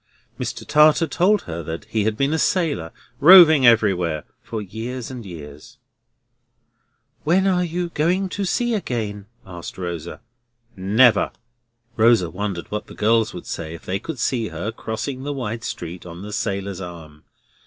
Mr. 0.39 0.65
Tartar 0.65 1.05
told 1.05 1.43
her 1.43 1.79
he 1.87 2.05
had 2.05 2.17
been 2.17 2.33
a 2.33 2.39
sailor, 2.39 2.91
roving 3.19 3.67
everywhere 3.67 4.23
for 4.41 4.59
years 4.59 5.11
and 5.11 5.23
years. 5.27 5.77
"When 7.23 7.45
are 7.45 7.63
you 7.63 7.89
going 7.89 8.27
to 8.29 8.43
sea 8.43 8.73
again?" 8.73 9.27
asked 9.45 9.77
Rosa. 9.77 10.21
"Never!" 10.75 11.29
Rosa 11.97 12.31
wondered 12.31 12.71
what 12.71 12.87
the 12.87 12.95
girls 12.95 13.31
would 13.35 13.45
say 13.45 13.75
if 13.75 13.85
they 13.85 13.99
could 13.99 14.17
see 14.17 14.47
her 14.47 14.71
crossing 14.71 15.21
the 15.21 15.33
wide 15.33 15.63
street 15.63 16.03
on 16.03 16.23
the 16.23 16.33
sailor's 16.33 16.81
arm. 16.81 17.23